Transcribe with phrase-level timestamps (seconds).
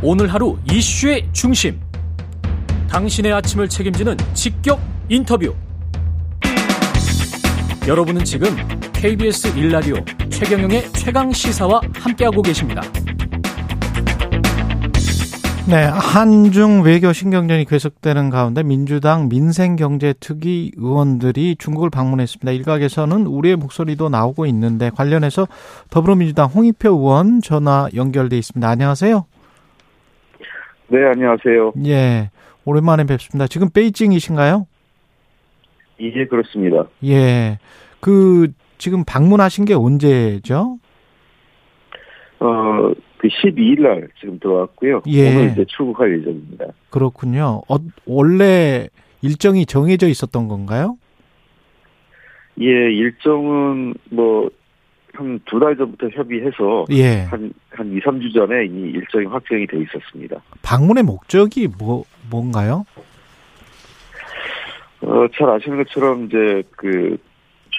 [0.00, 1.80] 오늘 하루 이슈의 중심.
[2.88, 5.52] 당신의 아침을 책임지는 직격 인터뷰.
[7.86, 8.48] 여러분은 지금
[8.92, 12.80] KBS 1라디오 최경영의 최강 시사와 함께하고 계십니다.
[15.66, 22.52] 네, 한중 외교 신경전이 계속되는 가운데 민주당 민생경제특위 의원들이 중국을 방문했습니다.
[22.52, 25.48] 일각에서는 우리의 목소리도 나오고 있는데 관련해서
[25.90, 28.66] 더불어민주당 홍익표 의원 전화 연결돼 있습니다.
[28.66, 29.26] 안녕하세요.
[30.90, 31.72] 네, 안녕하세요.
[31.86, 32.30] 예,
[32.64, 33.46] 오랜만에 뵙습니다.
[33.46, 34.66] 지금 베이징이신가요?
[36.00, 36.86] 예, 그렇습니다.
[37.04, 37.58] 예,
[38.00, 40.78] 그 지금 방문하신 게 언제죠?
[42.40, 45.02] 어, 그 12일 날 지금 들어왔고요.
[45.08, 45.28] 예.
[45.36, 46.66] 오늘 이제 출국할 예정입니다.
[46.90, 47.62] 그렇군요.
[47.68, 48.88] 어, 원래
[49.20, 50.96] 일정이 정해져 있었던 건가요?
[52.60, 54.48] 예, 일정은 뭐,
[55.18, 57.22] 한 두 달 전부터 협의해서 예.
[57.24, 60.36] 한, 한 2, 3주 전에 이 일정이 확정이 돼 있었습니다.
[60.62, 62.84] 방문의 목적이 뭐 뭔가요?
[65.00, 67.16] 어, 잘 아시는 것처럼 이제 그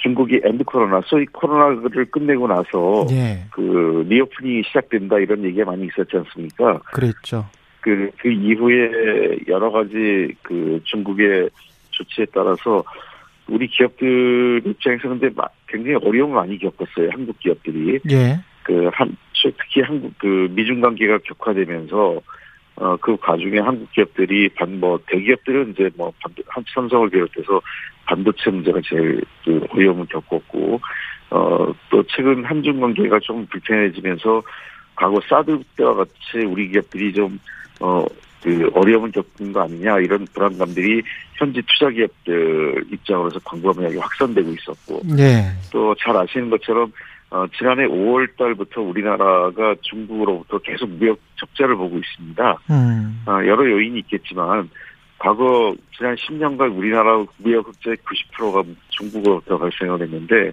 [0.04, 6.16] 중국이 end 코로나, 소위 코로나를 끝내고 나서 예, 그 reopening이 시작된다 이런 얘기가 많이 있었지
[6.18, 6.80] 않습니까?
[6.92, 7.46] 그랬죠.
[7.82, 11.50] 그, 그 이후에 여러 가지 그 중국의
[11.92, 12.84] 조치에 따라서
[13.50, 17.10] 우리 기업들 입장에서 근데 마- 굉장히 어려움을 많이 겪었어요.
[17.12, 18.00] 한국 기업들이.
[18.12, 22.22] 예, 그 한, 특히 한국 그 미중 관계가 격화되면서
[22.80, 27.62] 어, 그 과중에 한국 기업들이 반, 뭐, 대기업들은 이제 뭐, 반도, 한, 삼성을 비롯해서
[28.06, 30.80] 반도체 문제가 제일 그 어려움을 겪었고,
[31.32, 34.42] 어, 또 최근 한중 관계가 좀 불편해지면서
[34.96, 37.38] 과거 사드 때와 같이 우리 기업들이 좀,
[37.82, 38.06] 어,
[38.42, 41.02] 그 어려움을 겪는 거 아니냐 이런 불안감들이
[41.36, 46.92] 현지 투자 기업들 입장으로서 광범위하게 확산되고 있었고 예, 또잘 아시는 것처럼
[47.32, 52.58] 어, 지난해 5월 달부터 우리나라가 중국으로부터 계속 무역 적자를 보고 있습니다.
[52.72, 54.70] 음, 어, 여러 요인이 있겠지만
[55.20, 60.52] 과거 지난 10년간 우리나라 무역 흑자의 90%가 중국으로부터 발생을 했는데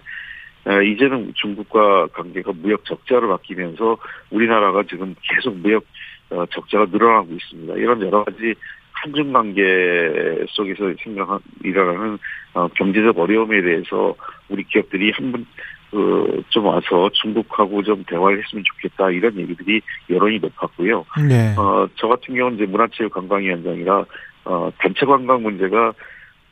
[0.65, 3.97] 어, 이제는 중국과 관계가 무역 적자로 바뀌면서
[4.29, 5.85] 우리나라가 지금 계속 무역
[6.29, 7.73] 어, 적자가 늘어나고 있습니다.
[7.75, 8.53] 이런 여러 가지
[8.91, 12.17] 한중 관계 속에서 생각한 일어나는
[12.53, 14.15] 어, 경제적 어려움에 대해서
[14.49, 15.45] 우리 기업들이 한번
[15.91, 21.05] 그, 좀 와서 중국하고 좀 대화를 했으면 좋겠다 이런 얘기들이 여론이 높았고요.
[21.29, 24.05] 네, 어, 저 같은 경우는 이제 문화체육관광위원장이라
[24.45, 25.93] 어, 단체 관광 문제가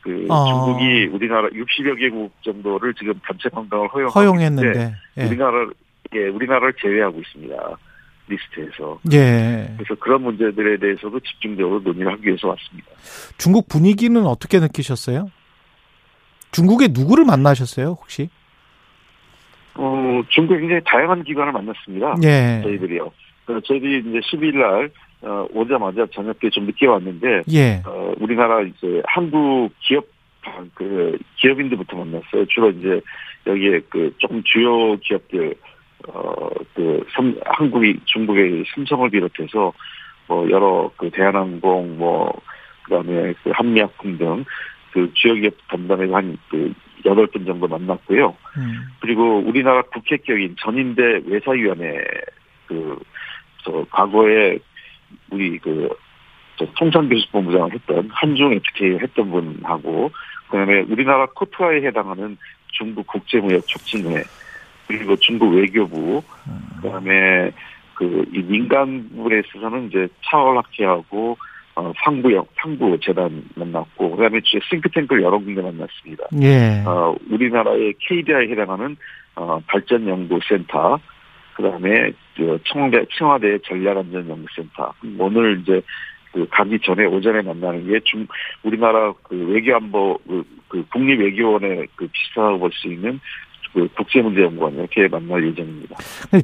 [0.00, 0.46] 그 어.
[0.46, 5.66] 중국이 우리나라 60여 개국 정도를 지금 단체 관광을 허용했는데, 예, 우리나라
[6.14, 7.56] 예, 우리나라를 제외하고 있습니다.
[8.28, 8.98] 리스트에서.
[9.12, 9.72] 예.
[9.76, 12.88] 그래서 그런 문제들에 대해서도 집중적으로 논의를 하기 위해서 왔습니다.
[13.38, 15.30] 중국 분위기는 어떻게 느끼셨어요?
[16.52, 18.28] 중국에 누구를 만나셨어요, 혹시?
[19.74, 22.14] 어, 중국 굉장히 다양한 기관을 만났습니다.
[22.24, 23.10] 예, 저희들이요.
[23.44, 24.90] 그래서 저희들이 이제 12일 날,
[25.22, 30.06] 어, 오자마자 저녁에 좀 늦게 왔는데, 예, 어, 우리나라 이제 한국 기업,
[30.74, 32.46] 그, 기업인들부터 만났어요.
[32.48, 33.00] 주로 이제
[33.46, 35.54] 여기에 그 조금 주요 기업들,
[36.08, 39.72] 어, 그, 삼, 한국이, 중국의 삼성을 비롯해서
[40.26, 42.32] 뭐 여러 그 대한항공, 뭐,
[42.82, 46.72] 그 다음에 그 한미약품 등그 주요 기업 담당에서 한그
[47.04, 48.36] 여덟 분 정도 만났고요.
[48.56, 52.04] 음, 그리고 우리나라 국회격인 전인대 외사위원회
[52.66, 52.98] 그,
[53.64, 54.58] 저, 과거에
[55.30, 55.88] 우리 그,
[56.56, 60.10] 저 통상교섭본부장을 했던 한중 FTA 했던 분하고,
[60.48, 62.36] 그 다음에 우리나라 코트와에 해당하는
[62.72, 64.22] 중국 국제무역 촉진회,
[64.86, 66.22] 그리고 중국 외교부,
[66.80, 67.50] 그 다음에
[67.94, 71.36] 그, 이 민간 부분에 있어서는 이제 차월학회하고,
[71.76, 76.24] 어, 상부역, 상부 재단 만났고, 그 다음에 싱크탱크를 여러 군데 만났습니다.
[76.40, 78.96] 예, 어, 우리나라의 KDI에 해당하는
[79.34, 80.98] 어, 발전연구센터,
[81.54, 82.12] 그 다음에
[82.64, 84.92] 청와대, 청와대 전략안전연구센터.
[85.18, 85.82] 오늘 이제
[86.32, 88.26] 그 가기 전에 오전에 만나는 게 중,
[88.62, 93.20] 우리나라 그 외교안보, 그, 그 국립외교원에 그 비슷하다고 볼 수 있는
[93.76, 95.96] 그 국제문제연구원 이렇게 만날 예정입니다.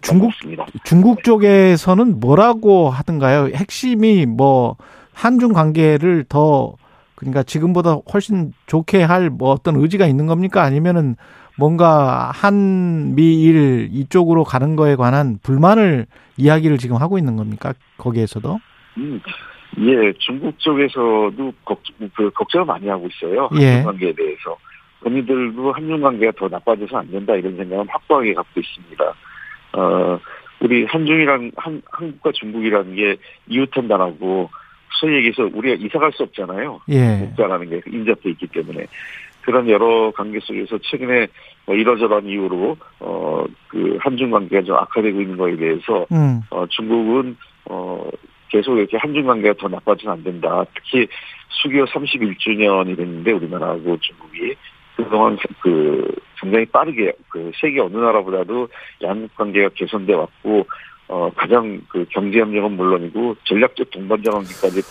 [0.02, 0.66] 중국 만났습니다.
[0.84, 3.48] 중국 쪽에서는 뭐라고 하던가요?
[3.54, 4.76] 핵심이 뭐
[5.14, 6.74] 한중 관계를 더
[7.14, 10.62] 그러니까 지금보다 훨씬 좋게 할 뭐 어떤 의지가 있는 겁니까?
[10.62, 11.16] 아니면은
[11.56, 16.04] 뭔가 한미일 이쪽으로 가는 거에 관한 불만을
[16.36, 17.72] 이야기를 지금 하고 있는 겁니까?
[17.96, 18.58] 거기에서도?
[18.98, 19.20] 음,
[19.78, 23.48] 예, 중국 쪽에서도 걱정, 그 걱정을 많이 하고 있어요.
[23.58, 23.66] 예.
[23.68, 24.54] 한중 관계에 대해서.
[25.02, 29.14] 본인들도 한중 관계가 더 나빠져서 안 된다 이런 생각은 확고하게 갖고 있습니다.
[29.74, 30.20] 어,
[30.60, 33.16] 우리 한중이란, 한, 한국과 중국이라는 게
[33.48, 34.48] 이웃한다라고
[35.00, 36.80] 소위 얘기해서 우리가 이사 갈 수 없잖아요.
[36.90, 37.18] 예.
[37.18, 38.86] 국가라는 게 인접돼 있기 때문에.
[39.40, 41.26] 그런 여러 관계 속에서 최근에
[41.66, 46.40] 뭐 이러저러한 이유로, 어, 그 한중 관계가 좀 악화되고 있는 거에 대해서 음.
[46.50, 48.08] 어, 중국은 어,
[48.50, 50.64] 계속 이렇게 한중 관계가 더 나빠지면 안 된다.
[50.74, 51.08] 특히
[51.48, 54.54] 수교 31주년이 됐는데 우리나라하고 중국이
[54.96, 58.68] 그동안 그 굉장히 빠르게 그 세계 어느 나라보다도
[59.02, 60.66] 양국 관계가 개선돼 왔고
[61.08, 64.82] 어 가장 그 경제 협력은 물론이고 전략적 동반자 관계까지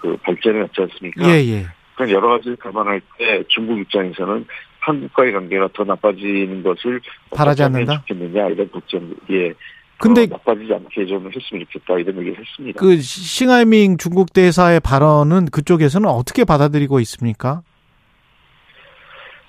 [0.00, 1.28] 그 발전해 왔지 않습니까?
[1.28, 1.66] 예, 예.
[1.94, 4.46] 그런 여러 가지를 감안할 때 중국 입장에서는
[4.80, 7.00] 한국과의 관계가 더 나빠지는 것을
[7.30, 8.02] 바라지 않는다?
[8.06, 9.52] 좋겠느냐 이런 걱정 예.
[9.96, 12.80] 근데 어, 나빠지지 않게 좀 했으면 좋겠다 이런 얘기를 했습니다.
[12.80, 17.62] 그 싱하이밍 중국 대사의 발언은 그쪽에서는 어떻게 받아들이고 있습니까?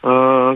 [0.05, 0.53] 어,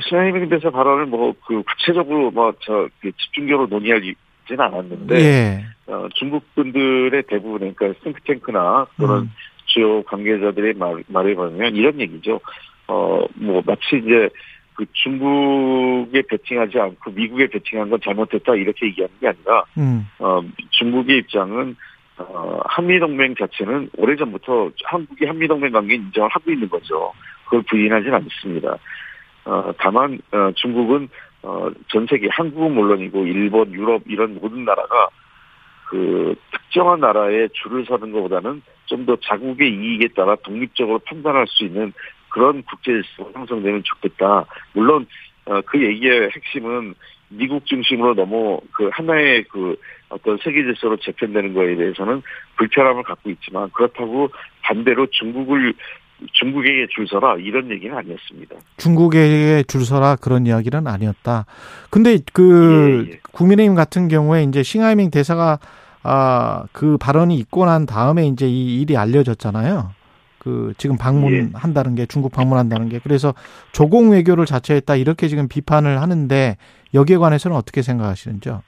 [0.47, 4.15] 대사 발언을 뭐, 그, 구체적으로 뭐, 저, 그 집중적으로 논의하지는
[4.47, 5.65] 않았는데, 예.
[5.87, 9.31] 어, 중국 분들의 대부분, 그러니까 싱크탱크나 또는 음.
[9.65, 12.39] 주요 관계자들의 말, 말에 보면 이런 얘기죠.
[12.87, 14.29] 어, 뭐, 마치 이제,
[14.75, 20.07] 그 중국에 배팅하지 않고 미국에 배팅한 건 잘못했다 이렇게 얘기하는 게 아니라, 음.
[20.19, 21.75] 어, 중국의 입장은,
[22.19, 27.11] 어, 한미동맹 자체는 오래전부터 한국이 한미동맹 관계 인정을 하고 있는 거죠.
[27.45, 28.77] 그걸 부인하지는 않습니다.
[29.49, 31.09] 어, 다만, 어, 중국은,
[31.41, 35.09] 어, 전 세계, 한국은 물론이고, 일본, 유럽, 이런 모든 나라가,
[35.87, 41.93] 그, 특정한 나라에 줄을 서는 것보다는 좀 더 자국의 이익에 따라 독립적으로 판단할 수 있는
[42.29, 44.45] 그런 국제 질서가 형성되면 좋겠다.
[44.73, 45.07] 물론,
[45.45, 46.93] 어, 그 얘기의 핵심은
[47.29, 49.75] 미국 중심으로 너무 그 하나의 그
[50.09, 52.21] 어떤 세계 질서로 재편되는 거에 대해서는
[52.57, 54.29] 불편함을 갖고 있지만 그렇다고
[54.63, 55.73] 반대로 중국을
[56.33, 58.55] 중국에게 줄 서라 이런 얘기는 아니었습니다.
[58.77, 61.45] 중국에게 줄 서라 그런 이야기는 아니었다.
[61.89, 63.19] 근데 그 예, 예.
[63.31, 65.59] 국민의힘 같은 경우에 이제 싱하이밍 대사가
[66.03, 69.91] 아, 그 발언이 있고 난 다음에 이제 이 일이 알려졌잖아요.
[70.39, 73.33] 그 지금 방문한다는 게 중국 방문한다는 게 그래서
[73.73, 76.57] 조공 외교를 자처했다 이렇게 지금 비판을 하는데
[76.93, 78.63] 여기에 관해서는 어떻게 생각하시는지요?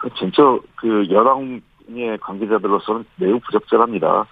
[0.00, 0.42] 그 진짜
[0.74, 4.26] 그 여당의 관계자들로서는 매우 부적절합니다.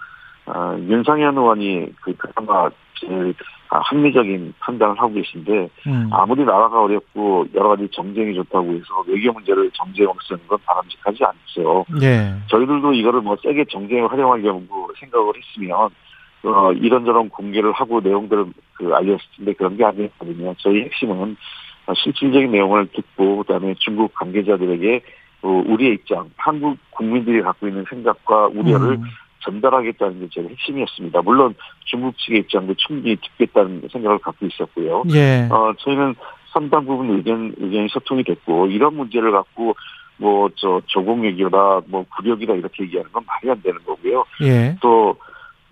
[0.47, 3.33] 아, 윤상현 의원이 그 그나마 제일
[3.69, 6.09] 아, 합리적인 판단을 하고 계신데 음.
[6.11, 11.85] 아무리 나라가 어렵고 여러 가지 정쟁이 좋다고 해서 외교 문제를 정쟁으로 쓰는 건 바람직하지 않죠.
[12.01, 12.33] 예.
[12.47, 15.89] 저희들도 이거를 뭐 세게 정쟁에 활용하려고 생각을 했으면
[16.43, 20.53] 어, 이런저런 공개를 하고 내용들을 그 알렸을 텐데 그런 게 아니었거든요.
[20.59, 21.35] 저희 핵심은
[21.87, 25.01] 어, 실질적인 내용을 듣고 그다음에 중국 관계자들에게
[25.41, 29.03] 어, 우리의 입장, 한국 국민들이 갖고 있는 생각과 우려를 음.
[29.39, 31.21] 전달하겠다는 게 제일 핵심이었습니다.
[31.21, 31.55] 물론
[31.85, 35.03] 중국 측의 입장도 충분히 듣겠다는 생각을 갖고 있었고요.
[35.13, 35.47] 예.
[35.51, 36.15] 어, 저희는
[36.51, 39.75] 상당 부분 의견, 의견이 소통이 됐고, 이런 문제를 갖고,
[40.17, 44.25] 뭐, 저, 조공 얘기다, 뭐, 구력이다, 이렇게 얘기하는 건 말이 안 되는 거고요.
[44.41, 44.75] 예.
[44.81, 45.15] 또,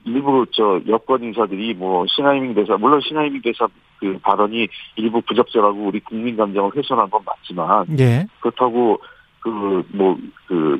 [0.04, 6.00] 일부, 저, 여권 인사들이 뭐, 신하이밍 대사, 물론 신하이밍 대사 그 발언이 일부 부적절하고 우리
[6.02, 8.28] 국민 감정을 훼손한 건 맞지만, 예.
[8.40, 9.00] 그렇다고,
[9.40, 10.80] 그, 뭐, 그,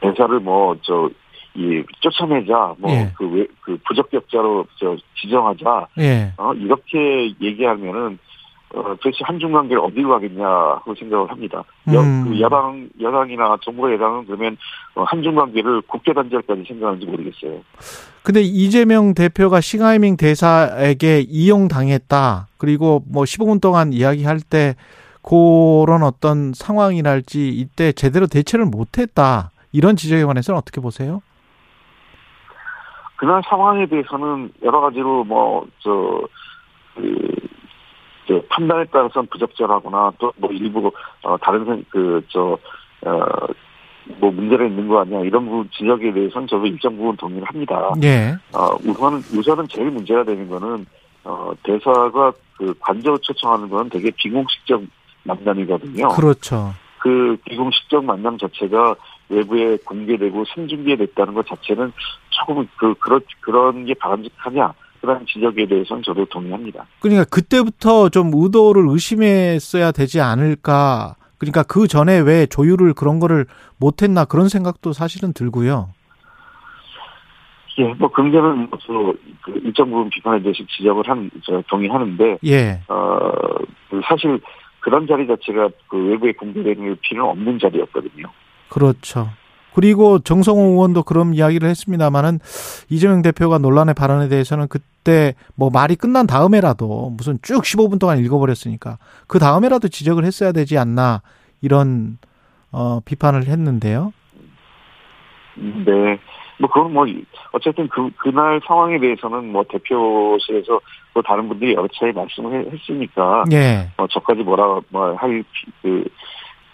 [0.00, 1.10] 대사를 뭐, 저,
[1.54, 3.12] 이, 쫓아내자, 뭐, 예.
[3.16, 6.32] 그, 왜, 그, 부적격자로, 저, 지정하자, 예.
[6.38, 8.18] 어, 이렇게 얘기하면은,
[8.74, 11.62] 어, 도대체 한중 관계를 어디로 가겠냐, 하고 생각을 합니다.
[11.92, 12.24] 여, 음.
[12.24, 14.56] 그 야당, 야당이나 정부의 야당은 그러면,
[14.94, 17.60] 어, 한중 관계를 국제 단절까지 생각하는지 모르겠어요.
[18.22, 22.48] 근데 이재명 대표가 싱하이밍 대사에게 이용당했다.
[22.56, 24.74] 그리고 뭐 15분 동안 이야기할 때
[25.22, 29.50] 그런 어떤 상황이랄지 이때 제대로 대처를 못했다.
[29.72, 31.20] 이런 지적에 관해서는 어떻게 보세요?
[33.22, 36.22] 그날 상황에 대해서는 여러 가지로 뭐, 저,
[36.96, 37.28] 그,
[38.26, 40.90] 저 판단에 따라서는 부적절하거나 또 뭐 일부,
[41.22, 42.58] 어, 다른, 생- 그, 저,
[43.06, 43.24] 어,
[44.18, 47.92] 뭐 문제가 있는 거 아니야 이런 부분 지적에 대해서는 저도 일정 부분 동의를 합니다.
[48.02, 48.34] 예.
[48.52, 50.84] 어, 우선은, 우선은 제일 문제가 되는 거는,
[51.22, 54.82] 어, 대사가 그 관저 초청하는 건 되게 비공식적
[55.22, 56.08] 만남이거든요.
[56.08, 56.74] 그렇죠.
[56.98, 58.96] 그 비공식적 만남 자체가
[59.32, 61.92] 외부에 공개되고 생중계됐다는 것 자체는
[62.30, 64.72] 조금 그, 그런, 그런 게 바람직하냐.
[65.00, 66.86] 그런 지적에 대해서는 저도 동의합니다.
[67.00, 71.16] 그러니까 그때부터 좀 의도를 의심했어야 되지 않을까.
[71.38, 73.46] 그러니까 그 전에 왜 조율을 그런 거를
[73.78, 75.92] 못했나 그런 생각도 사실은 들고요.
[77.78, 82.80] 예, 뭐, 긍정은 그 일정 부분 비판에 대해서 지적을 한, 저, 동의하는데, 예.
[82.86, 83.32] 어,
[83.90, 84.38] 그 사실
[84.80, 88.26] 그런 자리 자체가 그 외부에 공개될 필요는 없는 자리였거든요.
[88.68, 89.28] 그렇죠.
[89.74, 92.40] 그리고 정성호 의원도 그런 이야기를 했습니다마는
[92.90, 98.98] 이재명 대표가 논란의 발언에 대해서는 그때 뭐 말이 끝난 다음에라도 무슨 쭉 15분 동안 읽어버렸으니까
[99.26, 101.22] 그 다음에라도 지적을 했어야 되지 않나
[101.62, 102.18] 이런
[102.70, 104.12] 어 비판을 했는데요.
[105.56, 106.18] 네.
[106.58, 107.06] 뭐, 그건 뭐,
[107.52, 110.80] 어쨌든 그, 그날 상황에 대해서는 뭐, 대표실에서
[111.12, 115.42] 또 다른 분들이 여러 차례 말씀을 해- 했으니까, 예, 뭐, 저까지 뭐라, 뭐, 할,
[115.82, 116.10] 그, 저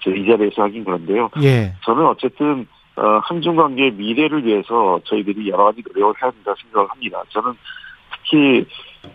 [0.07, 1.31] 이 자리에서 하긴 그런데요.
[1.43, 6.88] 예, 저는 어쨌든, 어, 한중 관계의 미래를 위해서 저희들이 여러 가지 노력을 해야 된다 생각을
[6.90, 7.23] 합니다.
[7.31, 7.55] 저는
[8.12, 8.67] 특히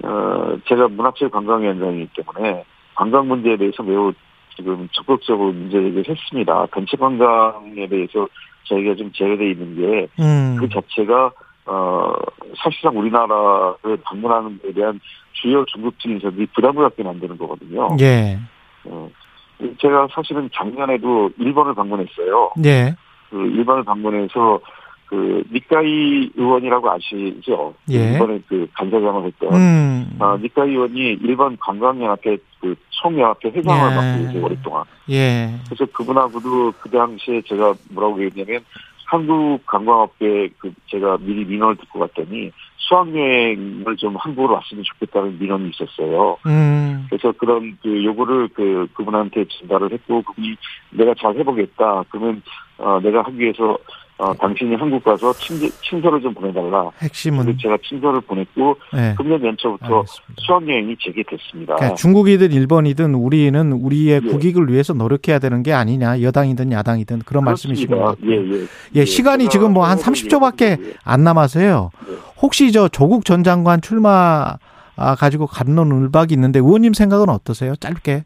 [0.03, 2.63] 어, 제가 문화체 관광위원장이기 때문에
[2.95, 4.13] 관광 문제에 대해서 매우
[4.55, 6.67] 지금 적극적으로 문제 제기를 했습니다.
[6.67, 8.27] 단체 관광에 대해서
[8.65, 10.57] 저희가 좀 제외되어 있는 게 음.
[10.59, 11.31] 그 자체가
[11.65, 12.13] 어
[12.57, 14.99] 사실상 우리나라를 방문하는 데 대한
[15.33, 17.89] 주요 중국 증인사들이 부담을 갖게 만드는 거거든요.
[17.99, 18.37] 예.
[18.85, 19.09] 어,
[19.79, 22.51] 제가 사실은 작년에도 일본을 방문했어요.
[22.65, 22.95] 예.
[23.29, 24.59] 그 일본을 방문해서
[25.05, 27.73] 그 니카이 의원이라고 아시죠?
[27.91, 28.15] 예.
[28.15, 30.17] 이번에 그 간사장을 했던 음.
[30.19, 33.95] 아, 니카이 의원이 일본 관광연합회 그 총연합회 회장을 예.
[33.95, 34.83] 맡고 계세요 오랫동안.
[35.09, 35.53] 예.
[35.65, 38.63] 그래서 그분하고도 그 당시에 제가 뭐라고 얘기했냐면
[39.05, 46.37] 한국 관광업계 그 제가 미리 민원을 듣고 갔더니 수학여행을 좀 한국으로 왔으면 좋겠다는 민원이 있었어요.
[46.45, 47.07] 음.
[47.09, 50.55] 그래서 그런 그 요구를 그 그분한테 전달을 했고 그분이
[50.91, 52.03] 내가 잘 해보겠다.
[52.09, 52.41] 그러면
[52.77, 53.77] 어 내가 하기 위해서
[54.17, 56.91] 어 당신이 한국 가서 친, 친서를 좀 보내달라.
[56.99, 59.15] 핵심은 제가 친서를 보냈고 예.
[59.17, 60.33] 금년 연초부터 알겠습니다.
[60.37, 61.75] 수학 여행이 재개됐습니다.
[61.75, 64.29] 그러니까 중국이든 일본이든 우리는 우리의 예.
[64.29, 68.31] 국익을 위해서 노력해야 되는 게 아니냐 여당이든 야당이든 그런 말씀이신 것 같아요.
[68.31, 68.67] 예, 예.
[68.95, 71.89] 예, 시간이 지금 뭐 한 30초밖에 안 남아서요.
[72.07, 72.13] 네.
[72.41, 74.57] 혹시 저 조국 전 장관 출마
[74.95, 77.75] 아, 가지고 감론을박이 있는데 의원님 생각은 어떠세요?
[77.75, 78.23] 짧게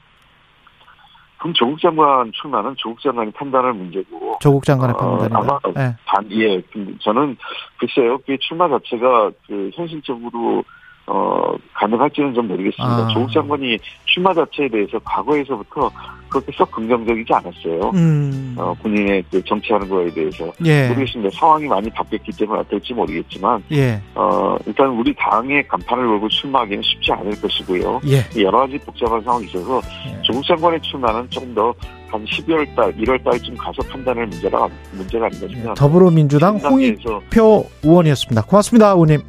[1.38, 5.38] 그럼 조국 장관 출마는 조국 장관이 판단할 문제고 조국 장관의 어, 판단이다.
[5.38, 5.96] 아마 예.
[6.06, 6.62] 단, 예,
[7.02, 7.38] 저는
[7.78, 10.64] 글쎄요, 그 출마 자체가 그 현실적으로
[11.08, 13.06] 어 가능할지는 좀 모르겠습니다.
[13.06, 13.08] 아.
[13.08, 15.90] 조국 장관이 출마 자체에 대해서 과거에서부터
[16.28, 17.92] 그렇게 썩 긍정적이지 않았어요.
[17.94, 18.56] 음.
[18.58, 20.90] 어 본인의 그 정치하는 거에 대해서 예.
[20.90, 21.30] 모르겠습니다.
[21.38, 24.02] 상황이 많이 바뀌었기 때문에 어떨지 모르겠지만 예.
[24.16, 28.02] 어 일단 우리 당의 간판을 걸고 출마하기는 쉽지 않을 것이고요.
[28.08, 28.42] 예.
[28.42, 30.22] 여러 가지 복잡한 상황이 있어서 예.
[30.24, 31.74] 조국 장관의 출마는 조금 더
[32.10, 35.50] 한 12월 달, 1월 달쯤 가서 판단할 문제가 문제가 아닌가 예.
[35.50, 35.74] 싶습니다.
[35.74, 38.44] 더불어민주당 홍익표 의원이었습니다.
[38.44, 39.22] 고맙습니다, 의원님.